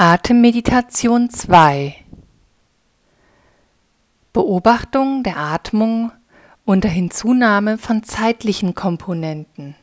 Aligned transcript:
Atemmeditation 0.00 1.28
2 1.28 1.96
Beobachtung 4.32 5.24
der 5.24 5.38
Atmung 5.38 6.12
unter 6.64 6.88
Hinzunahme 6.88 7.78
von 7.78 8.04
zeitlichen 8.04 8.76
Komponenten. 8.76 9.74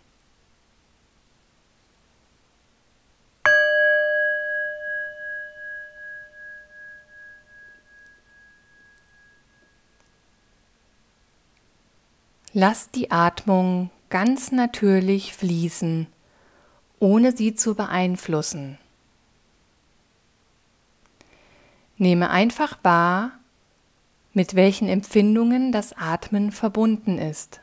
Lass 12.54 12.90
die 12.90 13.12
Atmung 13.12 13.90
ganz 14.10 14.54
natürlich 14.54 15.34
fließen, 15.34 16.08
ohne 17.00 17.36
sie 17.36 17.54
zu 17.56 17.76
beeinflussen. 17.76 18.78
Nehme 21.98 22.30
einfach 22.30 22.78
wahr, 22.84 23.32
mit 24.34 24.56
welchen 24.56 24.90
Empfindungen 24.90 25.72
das 25.72 25.94
Atmen 25.94 26.52
verbunden 26.52 27.18
ist. 27.18 27.62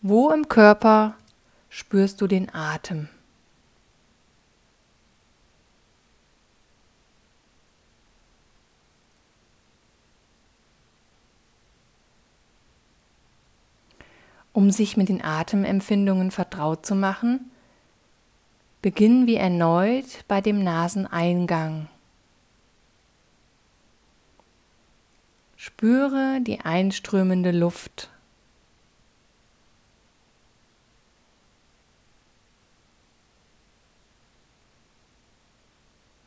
Wo 0.00 0.30
im 0.30 0.48
Körper 0.48 1.16
spürst 1.68 2.20
du 2.20 2.28
den 2.28 2.54
Atem? 2.54 3.08
Um 14.52 14.70
sich 14.70 14.96
mit 14.96 15.08
den 15.08 15.22
Atemempfindungen 15.22 16.30
vertraut 16.30 16.86
zu 16.86 16.94
machen, 16.94 17.50
beginnen 18.82 19.26
wir 19.26 19.40
erneut 19.40 20.24
bei 20.28 20.40
dem 20.40 20.62
Naseneingang. 20.62 21.88
Spüre 25.56 26.40
die 26.40 26.60
einströmende 26.60 27.50
Luft. 27.50 28.10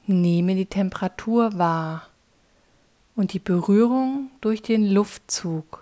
Nehme 0.06 0.56
die 0.56 0.66
Temperatur 0.66 1.58
wahr 1.58 2.08
und 3.16 3.32
die 3.32 3.40
Berührung 3.40 4.30
durch 4.42 4.62
den 4.62 4.86
Luftzug. 4.86 5.81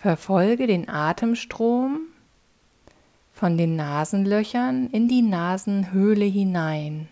Verfolge 0.00 0.66
den 0.66 0.88
Atemstrom 0.88 2.06
von 3.34 3.58
den 3.58 3.76
Nasenlöchern 3.76 4.88
in 4.88 5.08
die 5.08 5.20
Nasenhöhle 5.20 6.24
hinein. 6.24 7.06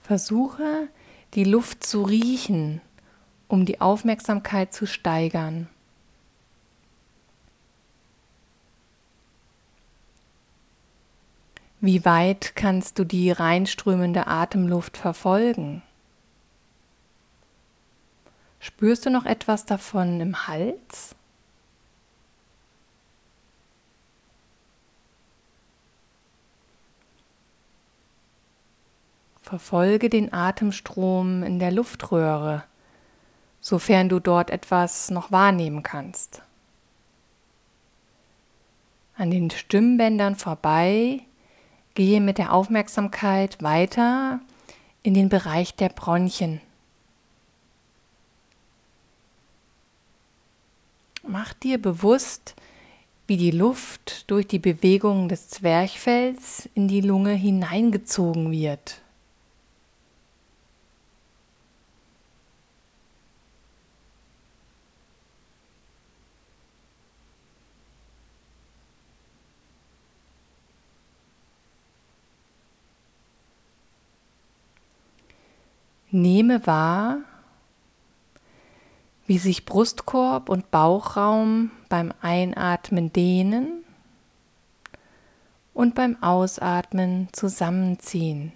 Versuche 0.00 0.88
die 1.34 1.44
Luft 1.44 1.84
zu 1.84 2.02
riechen, 2.02 2.80
um 3.46 3.66
die 3.66 3.80
Aufmerksamkeit 3.80 4.72
zu 4.74 4.84
steigern. 4.84 5.68
Wie 11.84 12.04
weit 12.04 12.54
kannst 12.54 13.00
du 13.00 13.04
die 13.04 13.32
reinströmende 13.32 14.28
Atemluft 14.28 14.96
verfolgen? 14.96 15.82
Spürst 18.60 19.04
du 19.04 19.10
noch 19.10 19.24
etwas 19.24 19.66
davon 19.66 20.20
im 20.20 20.46
Hals? 20.46 21.16
Verfolge 29.40 30.08
den 30.08 30.32
Atemstrom 30.32 31.42
in 31.42 31.58
der 31.58 31.72
Luftröhre, 31.72 32.62
sofern 33.60 34.08
du 34.08 34.20
dort 34.20 34.50
etwas 34.50 35.10
noch 35.10 35.32
wahrnehmen 35.32 35.82
kannst. 35.82 36.42
An 39.16 39.32
den 39.32 39.50
Stimmbändern 39.50 40.36
vorbei 40.36 41.22
Gehe 41.94 42.20
mit 42.20 42.38
der 42.38 42.52
Aufmerksamkeit 42.52 43.62
weiter 43.62 44.40
in 45.02 45.12
den 45.12 45.28
Bereich 45.28 45.74
der 45.74 45.90
Bronchien. 45.90 46.60
Mach 51.22 51.52
dir 51.52 51.80
bewusst, 51.80 52.54
wie 53.26 53.36
die 53.36 53.50
Luft 53.50 54.30
durch 54.30 54.46
die 54.46 54.58
Bewegung 54.58 55.28
des 55.28 55.48
Zwerchfells 55.48 56.68
in 56.74 56.88
die 56.88 57.00
Lunge 57.00 57.32
hineingezogen 57.32 58.50
wird. 58.50 59.01
Nehme 76.14 76.66
wahr, 76.66 77.20
wie 79.26 79.38
sich 79.38 79.64
Brustkorb 79.64 80.50
und 80.50 80.70
Bauchraum 80.70 81.70
beim 81.88 82.12
Einatmen 82.20 83.14
dehnen 83.14 83.82
und 85.72 85.94
beim 85.94 86.22
Ausatmen 86.22 87.28
zusammenziehen. 87.32 88.52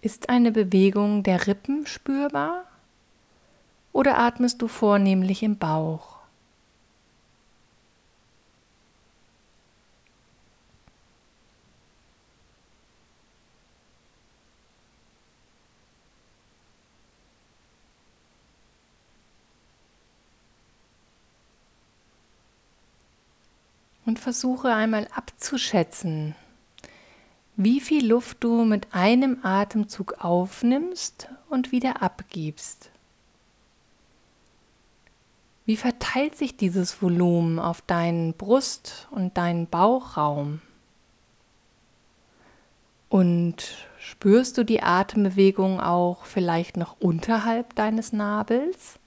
Ist 0.00 0.28
eine 0.28 0.52
Bewegung 0.52 1.24
der 1.24 1.48
Rippen 1.48 1.84
spürbar 1.84 2.64
oder 3.92 4.18
atmest 4.18 4.62
du 4.62 4.68
vornehmlich 4.68 5.42
im 5.42 5.58
Bauch? 5.58 6.18
Und 24.06 24.20
versuche 24.20 24.72
einmal 24.72 25.08
abzuschätzen, 25.12 26.34
wie 27.58 27.80
viel 27.80 28.06
Luft 28.06 28.44
du 28.44 28.64
mit 28.64 28.94
einem 28.94 29.40
Atemzug 29.42 30.24
aufnimmst 30.24 31.28
und 31.48 31.72
wieder 31.72 32.02
abgibst. 32.02 32.90
Wie 35.66 35.76
verteilt 35.76 36.36
sich 36.36 36.56
dieses 36.56 37.02
Volumen 37.02 37.58
auf 37.58 37.82
deinen 37.82 38.34
Brust- 38.34 39.08
und 39.10 39.36
deinen 39.36 39.66
Bauchraum? 39.66 40.60
Und 43.08 43.88
spürst 43.98 44.56
du 44.56 44.64
die 44.64 44.84
Atembewegung 44.84 45.80
auch 45.80 46.26
vielleicht 46.26 46.76
noch 46.76 47.00
unterhalb 47.00 47.74
deines 47.74 48.12
Nabels? 48.12 49.00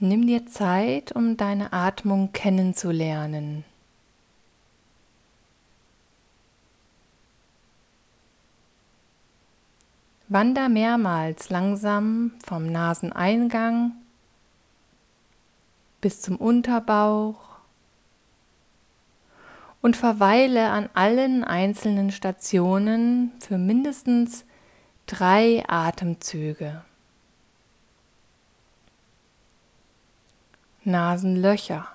Nimm 0.00 0.28
dir 0.28 0.46
Zeit, 0.46 1.10
um 1.10 1.36
deine 1.36 1.72
Atmung 1.72 2.30
kennenzulernen. 2.32 3.64
Wander 10.28 10.68
mehrmals 10.68 11.50
langsam 11.50 12.32
vom 12.46 12.66
Naseneingang 12.66 13.92
bis 16.00 16.20
zum 16.20 16.36
Unterbauch 16.36 17.58
und 19.80 19.96
verweile 19.96 20.70
an 20.70 20.90
allen 20.94 21.42
einzelnen 21.42 22.12
Stationen 22.12 23.32
für 23.40 23.58
mindestens 23.58 24.44
drei 25.06 25.64
Atemzüge. 25.66 26.84
Nasenlöcher. 30.88 31.86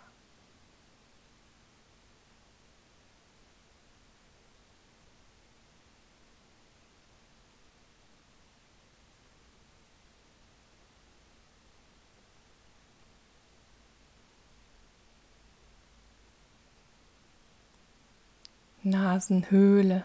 Nasenhöhle. 18.83 20.03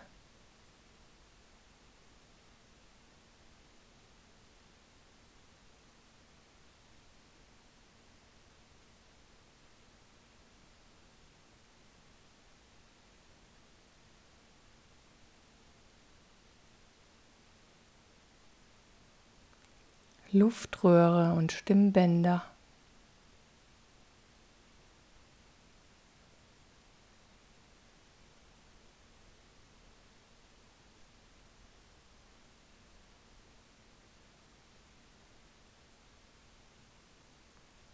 Luftröhre 20.38 21.34
und 21.34 21.52
Stimmbänder. 21.52 22.44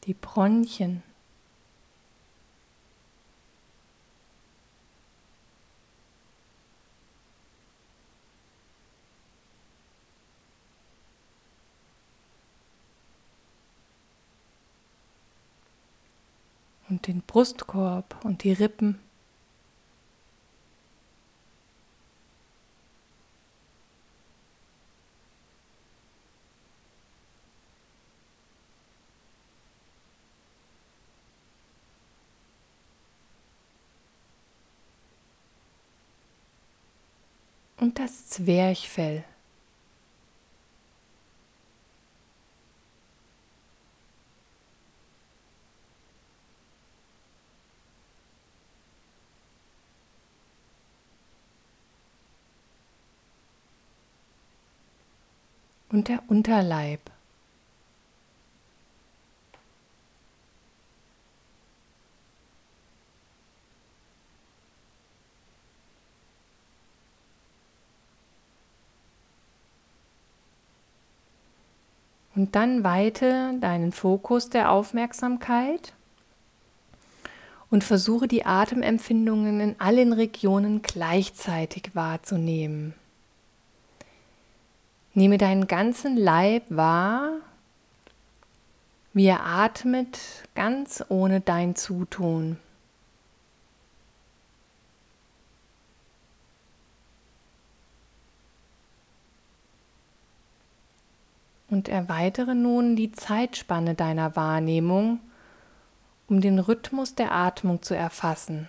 die 0.07 0.15
Bronchien. 0.15 1.03
Den 17.07 17.23
Brustkorb 17.23 18.25
und 18.25 18.45
die 18.45 18.53
Rippen. 18.53 18.99
und 37.85 37.99
das 37.99 38.29
Zwerchfell. 38.29 39.25
Und 55.95 56.09
der 56.09 56.25
Unterleib. 56.27 56.99
Und 72.35 72.57
dann 72.57 72.83
weite 72.83 73.55
deinen 73.61 73.93
Fokus 73.93 74.51
der 74.51 74.73
Aufmerksamkeit 74.73 75.93
und 77.71 77.85
versuche 77.85 78.27
die 78.27 78.45
Atemempfindungen 78.45 79.61
in 79.61 79.77
allen 79.79 80.13
Regionen 80.13 80.83
gleichzeitig 80.83 81.95
wahrzunehmen. 81.95 82.95
Nehme 85.15 85.39
deinen 85.39 85.69
ganzen 85.69 86.17
Leib 86.17 86.65
wahr, 86.69 87.31
wie 89.13 89.27
er 89.27 89.47
atmet, 89.47 90.19
ganz 90.55 91.05
ohne 91.09 91.41
dein 91.41 91.77
Zutun. 91.77 92.59
und 101.75 101.89
erweitere 101.89 102.55
nun 102.55 102.95
die 102.95 103.11
Zeitspanne 103.11 103.95
deiner 103.97 104.37
Wahrnehmung, 104.37 105.19
um 106.29 106.41
den 106.41 106.61
Rhythmus 106.61 107.17
der 107.17 107.33
Atmung 107.33 107.83
zu 107.83 107.95
erfassen. 107.95 108.69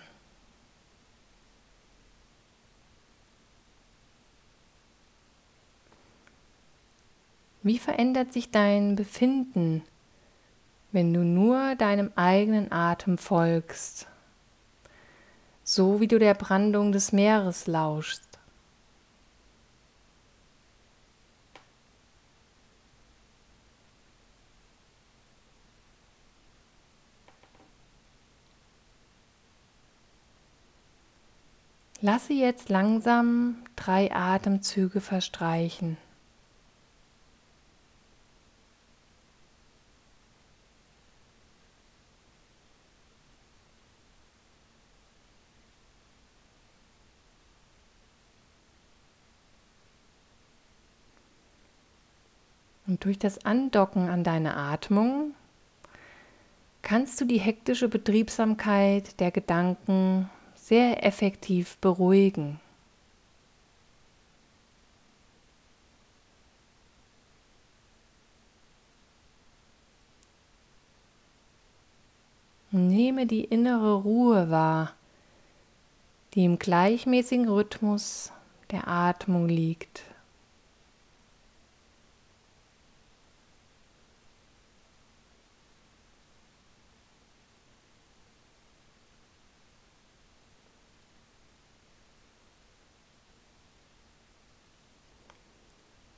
Wie 7.66 7.80
verändert 7.80 8.32
sich 8.32 8.52
dein 8.52 8.94
Befinden, 8.94 9.82
wenn 10.92 11.12
du 11.12 11.24
nur 11.24 11.74
deinem 11.74 12.12
eigenen 12.14 12.70
Atem 12.70 13.18
folgst, 13.18 14.06
so 15.64 15.98
wie 15.98 16.06
du 16.06 16.20
der 16.20 16.34
Brandung 16.34 16.92
des 16.92 17.10
Meeres 17.10 17.66
lauschst? 17.66 18.22
Lasse 32.00 32.32
jetzt 32.32 32.68
langsam 32.68 33.56
drei 33.74 34.14
Atemzüge 34.14 35.00
verstreichen. 35.00 35.96
Und 52.96 53.04
durch 53.04 53.18
das 53.18 53.44
Andocken 53.44 54.08
an 54.08 54.24
deine 54.24 54.56
Atmung 54.56 55.34
kannst 56.80 57.20
du 57.20 57.26
die 57.26 57.36
hektische 57.36 57.90
Betriebsamkeit 57.90 59.20
der 59.20 59.30
Gedanken 59.30 60.30
sehr 60.54 61.04
effektiv 61.04 61.76
beruhigen. 61.76 62.58
Nehme 72.70 73.26
die 73.26 73.44
innere 73.44 73.96
Ruhe 73.96 74.50
wahr, 74.50 74.94
die 76.32 76.46
im 76.46 76.58
gleichmäßigen 76.58 77.46
Rhythmus 77.46 78.32
der 78.70 78.88
Atmung 78.88 79.50
liegt. 79.50 80.05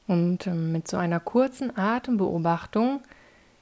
Und 0.08 0.46
ähm, 0.46 0.72
mit 0.72 0.88
so 0.88 0.96
einer 0.96 1.20
kurzen 1.20 1.76
Atembeobachtung 1.76 3.02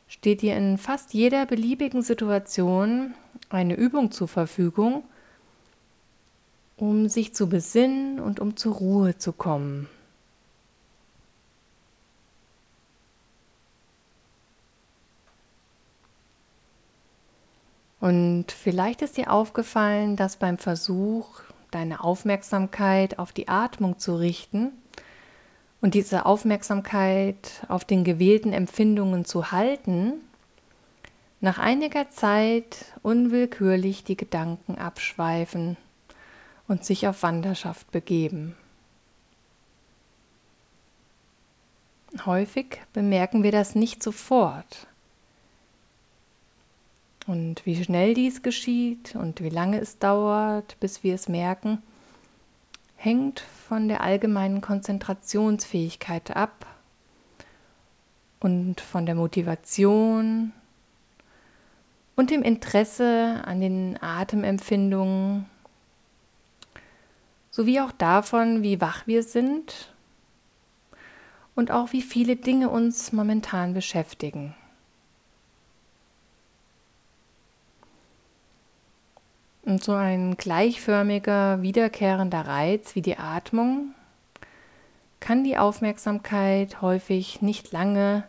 steht 0.08 0.42
dir 0.42 0.56
in 0.56 0.78
fast 0.78 1.12
jeder 1.12 1.44
beliebigen 1.44 2.02
Situation 2.02 3.14
eine 3.50 3.74
Übung 3.74 4.12
zur 4.12 4.28
Verfügung, 4.28 5.02
um 6.76 7.08
sich 7.08 7.34
zu 7.34 7.48
besinnen 7.48 8.20
und 8.20 8.38
um 8.38 8.56
zur 8.56 8.74
Ruhe 8.74 9.18
zu 9.18 9.32
kommen. 9.32 9.88
Und 17.98 18.52
vielleicht 18.52 19.02
ist 19.02 19.16
dir 19.16 19.32
aufgefallen, 19.32 20.14
dass 20.14 20.36
beim 20.36 20.58
Versuch, 20.58 21.40
deine 21.72 22.04
Aufmerksamkeit 22.04 23.18
auf 23.18 23.32
die 23.32 23.48
Atmung 23.48 23.98
zu 23.98 24.14
richten, 24.14 24.70
und 25.86 25.94
diese 25.94 26.26
Aufmerksamkeit 26.26 27.64
auf 27.68 27.84
den 27.84 28.02
gewählten 28.02 28.52
Empfindungen 28.52 29.24
zu 29.24 29.52
halten, 29.52 30.14
nach 31.40 31.60
einiger 31.60 32.10
Zeit 32.10 32.86
unwillkürlich 33.04 34.02
die 34.02 34.16
Gedanken 34.16 34.78
abschweifen 34.78 35.76
und 36.66 36.84
sich 36.84 37.06
auf 37.06 37.22
Wanderschaft 37.22 37.88
begeben. 37.92 38.56
Häufig 42.24 42.80
bemerken 42.92 43.44
wir 43.44 43.52
das 43.52 43.76
nicht 43.76 44.02
sofort. 44.02 44.88
Und 47.28 47.64
wie 47.64 47.80
schnell 47.84 48.12
dies 48.12 48.42
geschieht 48.42 49.14
und 49.14 49.40
wie 49.40 49.50
lange 49.50 49.78
es 49.78 50.00
dauert, 50.00 50.76
bis 50.80 51.04
wir 51.04 51.14
es 51.14 51.28
merken, 51.28 51.80
hängt 52.96 53.40
von 53.40 53.88
der 53.88 54.00
allgemeinen 54.00 54.60
Konzentrationsfähigkeit 54.60 56.36
ab 56.36 56.66
und 58.40 58.80
von 58.80 59.06
der 59.06 59.14
Motivation 59.14 60.52
und 62.16 62.30
dem 62.30 62.42
Interesse 62.42 63.42
an 63.44 63.60
den 63.60 63.98
Atemempfindungen 64.02 65.46
sowie 67.50 67.80
auch 67.80 67.92
davon, 67.92 68.62
wie 68.62 68.80
wach 68.80 69.06
wir 69.06 69.22
sind 69.22 69.92
und 71.54 71.70
auch 71.70 71.92
wie 71.92 72.02
viele 72.02 72.36
Dinge 72.36 72.68
uns 72.68 73.12
momentan 73.12 73.74
beschäftigen. 73.74 74.54
Und 79.66 79.82
so 79.82 79.94
ein 79.94 80.36
gleichförmiger, 80.36 81.60
wiederkehrender 81.60 82.46
Reiz 82.46 82.94
wie 82.94 83.02
die 83.02 83.18
Atmung 83.18 83.94
kann 85.18 85.42
die 85.42 85.58
Aufmerksamkeit 85.58 86.82
häufig 86.82 87.42
nicht 87.42 87.72
lange 87.72 88.22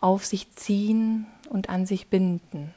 auf 0.00 0.24
sich 0.24 0.50
ziehen 0.52 1.26
und 1.50 1.68
an 1.68 1.84
sich 1.84 2.08
binden. 2.08 2.72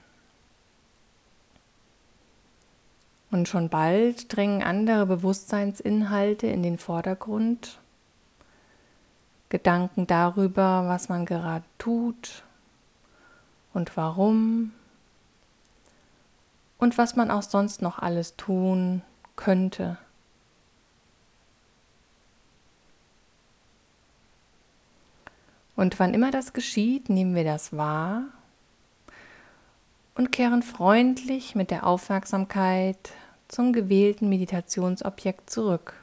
Und 3.32 3.48
schon 3.48 3.70
bald 3.70 4.36
drängen 4.36 4.62
andere 4.62 5.06
Bewusstseinsinhalte 5.06 6.48
in 6.48 6.64
den 6.64 6.78
Vordergrund. 6.78 7.80
Gedanken 9.48 10.06
darüber, 10.06 10.84
was 10.88 11.08
man 11.08 11.26
gerade 11.26 11.64
tut 11.78 12.44
und 13.74 13.96
warum 13.96 14.74
und 16.78 16.98
was 16.98 17.16
man 17.16 17.32
auch 17.32 17.44
sonst 17.44 17.82
noch 17.82 18.00
alles 18.00 18.36
tun 18.36 19.02
könnte. 19.36 19.98
Und 25.76 26.00
wann 26.00 26.14
immer 26.14 26.32
das 26.32 26.54
geschieht, 26.54 27.10
nehmen 27.10 27.36
wir 27.36 27.44
das 27.44 27.76
wahr 27.76 28.24
und 30.16 30.32
kehren 30.32 30.64
freundlich 30.64 31.56
mit 31.56 31.72
der 31.72 31.86
Aufmerksamkeit 31.86 33.12
zum 33.48 33.74
gewählten 33.74 34.30
Meditationsobjekt 34.30 35.50
zurück. 35.50 35.94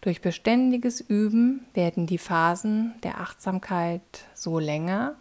Durch 0.00 0.20
beständiges 0.20 1.00
Üben 1.00 1.64
werden 1.74 2.06
die 2.06 2.18
Phasen 2.18 2.94
der 3.02 3.20
Achtsamkeit 3.20 4.02
so 4.34 4.58
länger 4.58 5.14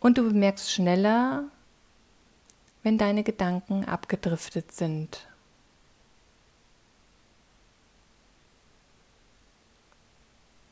und 0.00 0.18
du 0.18 0.28
bemerkst 0.28 0.70
schneller, 0.72 1.44
wenn 2.82 2.98
deine 2.98 3.22
Gedanken 3.22 3.84
abgedriftet 3.84 4.72
sind. 4.72 5.26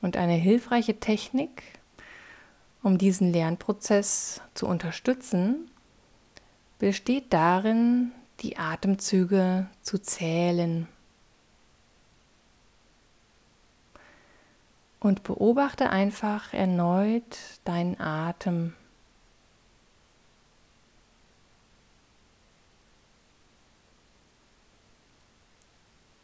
Und 0.00 0.16
eine 0.16 0.35
hilfreiche 0.35 1.00
Technik, 1.00 1.62
um 2.83 2.97
diesen 2.97 3.33
Lernprozess 3.33 4.40
zu 4.54 4.66
unterstützen, 4.66 5.68
besteht 6.78 7.33
darin, 7.33 8.12
die 8.40 8.56
Atemzüge 8.56 9.66
zu 9.83 9.99
zählen. 9.99 10.87
Und 15.00 15.23
beobachte 15.25 15.90
einfach 15.90 16.52
erneut 16.52 17.38
deinen 17.64 18.00
Atem. 18.00 18.75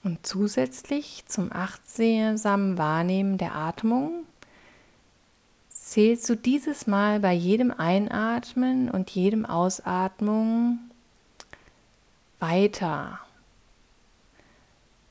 Und 0.05 0.27
zusätzlich 0.27 1.25
zum 1.27 1.53
achtsamen 1.53 2.77
Wahrnehmen 2.77 3.39
der 3.39 3.55
Atmung 3.55 4.27
zählst 5.69 6.29
du 6.29 6.37
dieses 6.37 6.87
Mal 6.87 7.21
bei 7.21 7.33
jedem 7.33 7.71
Einatmen 7.71 8.91
und 8.91 9.11
jedem 9.11 9.47
Ausatmen 9.47 10.91
weiter. 12.41 13.21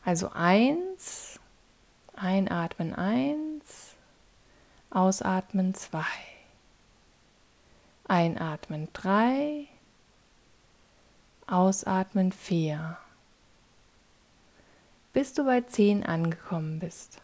Also 0.04 0.32
eins, 0.34 1.40
einatmen 2.16 2.94
eins, 2.94 3.96
ausatmen 4.90 5.74
zwei, 5.76 6.04
einatmen 8.08 8.90
drei, 8.92 9.68
ausatmen 11.48 12.32
vier, 12.32 12.98
bis 15.14 15.34
du 15.34 15.46
bei 15.46 15.62
zehn 15.62 16.06
angekommen 16.06 16.80
bist. 16.80 17.22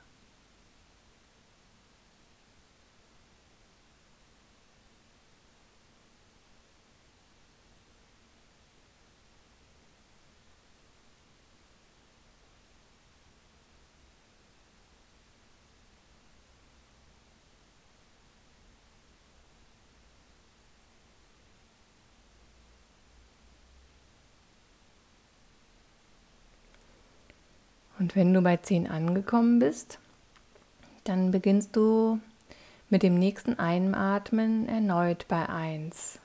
Und 28.08 28.16
wenn 28.16 28.34
du 28.34 28.42
bei 28.42 28.56
10 28.56 28.88
angekommen 28.88 29.60
bist, 29.60 30.00
dann 31.04 31.32
beginnst 31.32 31.76
du 31.76 32.22
mit 32.90 33.04
dem 33.04 33.20
nächsten 33.20 33.60
Einatmen 33.60 34.66
erneut 34.70 35.26
bei 35.28 35.50
1. 35.50 36.18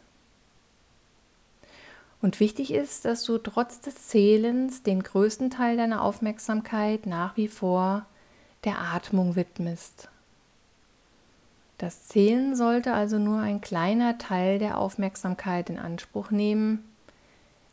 Und 2.20 2.38
wichtig 2.38 2.72
ist, 2.72 3.04
dass 3.04 3.24
du 3.24 3.36
trotz 3.36 3.80
des 3.80 4.06
Zählens 4.06 4.84
den 4.84 5.02
größten 5.02 5.50
Teil 5.50 5.76
deiner 5.76 6.02
Aufmerksamkeit 6.02 7.04
nach 7.06 7.36
wie 7.36 7.48
vor 7.48 8.06
der 8.62 8.78
Atmung 8.78 9.34
widmest. 9.34 10.08
Das 11.78 12.06
Zählen 12.06 12.54
sollte 12.54 12.92
also 12.92 13.18
nur 13.18 13.40
ein 13.40 13.60
kleiner 13.60 14.18
Teil 14.18 14.60
der 14.60 14.78
Aufmerksamkeit 14.78 15.68
in 15.68 15.80
Anspruch 15.80 16.30
nehmen 16.30 16.91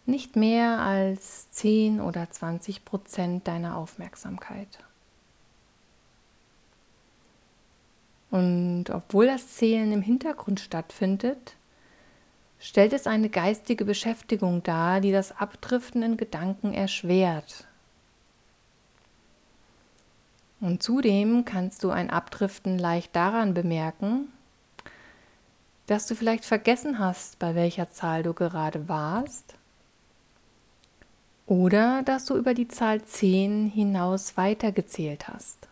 nicht 0.09 0.35
mehr 0.35 0.79
als 0.79 1.51
10 1.51 2.01
oder 2.01 2.29
20 2.29 2.83
Prozent 2.83 3.47
deiner 3.47 3.77
Aufmerksamkeit. 3.77 4.79
Und 8.31 8.89
obwohl 8.89 9.27
das 9.27 9.55
Zählen 9.55 9.91
im 9.91 10.01
Hintergrund 10.01 10.59
stattfindet, 10.59 11.55
stellt 12.59 12.93
es 12.93 13.07
eine 13.07 13.29
geistige 13.29 13.85
Beschäftigung 13.85 14.61
dar, 14.63 15.01
die 15.01 15.11
das 15.11 15.37
Abdriften 15.39 16.03
in 16.03 16.17
Gedanken 16.17 16.73
erschwert. 16.73 17.65
Und 20.59 20.83
zudem 20.83 21.45
kannst 21.45 21.83
du 21.83 21.89
ein 21.89 22.09
Abdriften 22.09 22.77
leicht 22.77 23.15
daran 23.15 23.53
bemerken, 23.53 24.27
dass 25.87 26.05
du 26.05 26.15
vielleicht 26.15 26.45
vergessen 26.45 26.99
hast, 26.99 27.39
bei 27.39 27.55
welcher 27.55 27.89
Zahl 27.91 28.23
du 28.23 28.33
gerade 28.33 28.89
warst 28.89 29.58
oder 31.49 32.03
dass 32.03 32.25
du 32.25 32.37
über 32.37 32.53
die 32.53 32.67
Zahl 32.67 33.03
10 33.03 33.65
hinaus 33.65 34.37
weitergezählt 34.37 35.27
hast. 35.27 35.67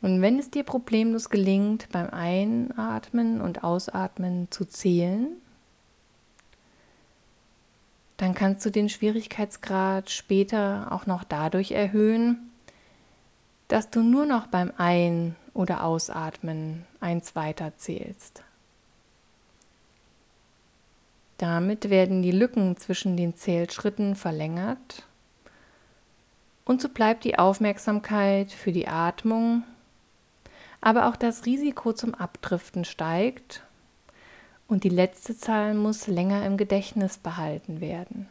Und 0.00 0.22
wenn 0.22 0.38
es 0.38 0.50
dir 0.50 0.64
problemlos 0.64 1.28
gelingt, 1.28 1.88
beim 1.92 2.08
Einatmen 2.08 3.42
und 3.42 3.62
Ausatmen 3.62 4.48
zu 4.50 4.64
zählen, 4.64 5.28
dann 8.16 8.32
kannst 8.32 8.64
du 8.64 8.70
den 8.70 8.88
Schwierigkeitsgrad 8.88 10.08
später 10.08 10.88
auch 10.92 11.04
noch 11.04 11.24
dadurch 11.24 11.72
erhöhen, 11.72 12.50
dass 13.68 13.90
du 13.90 14.00
nur 14.00 14.24
noch 14.24 14.46
beim 14.46 14.72
Ein- 14.78 15.36
oder 15.52 15.84
Ausatmen 15.84 16.86
eins 17.00 17.36
weiter 17.36 17.76
zählst. 17.76 18.45
Damit 21.38 21.90
werden 21.90 22.22
die 22.22 22.32
Lücken 22.32 22.76
zwischen 22.76 23.16
den 23.16 23.34
Zählschritten 23.34 24.16
verlängert 24.16 25.06
und 26.66 26.82
so 26.82 26.88
bleibt 26.88 27.22
die 27.22 27.38
Aufmerksamkeit 27.38 28.50
für 28.50 28.72
die 28.72 28.88
Atmung, 28.88 29.62
aber 30.80 31.06
auch 31.06 31.14
das 31.14 31.46
Risiko 31.46 31.92
zum 31.92 32.12
Abdriften 32.14 32.84
steigt 32.84 33.62
und 34.66 34.82
die 34.82 34.88
letzte 34.88 35.36
Zahl 35.36 35.74
muss 35.74 36.08
länger 36.08 36.44
im 36.44 36.56
Gedächtnis 36.56 37.18
behalten 37.18 37.80
werden. 37.80 38.28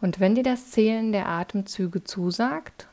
Und 0.00 0.20
wenn 0.20 0.34
dir 0.34 0.42
das 0.42 0.70
Zählen 0.70 1.12
der 1.12 1.28
Atemzüge 1.28 2.02
zusagt, 2.02 2.88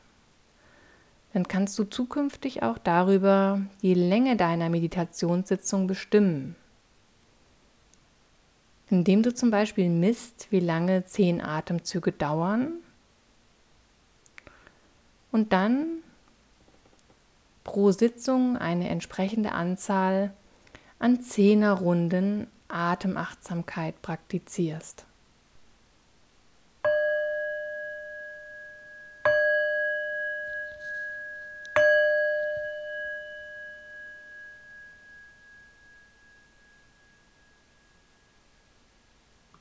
dann 1.34 1.48
kannst 1.48 1.76
du 1.80 1.84
zukünftig 1.84 2.62
auch 2.62 2.78
darüber 2.78 3.60
die 3.82 3.94
Länge 3.94 4.36
deiner 4.36 4.68
Meditationssitzung 4.68 5.88
bestimmen. 5.88 6.54
Indem 8.88 9.24
du 9.24 9.34
zum 9.34 9.50
Beispiel 9.50 9.90
misst, 9.90 10.46
wie 10.52 10.60
lange 10.60 11.04
zehn 11.06 11.40
Atemzüge 11.40 12.12
dauern 12.12 12.74
und 15.32 15.52
dann 15.52 15.86
pro 17.64 17.90
Sitzung 17.90 18.56
eine 18.56 18.88
entsprechende 18.88 19.52
Anzahl 19.52 20.32
an 21.00 21.20
Zehnerrunden 21.20 22.46
Atemachtsamkeit 22.68 24.00
praktizierst. 24.02 25.04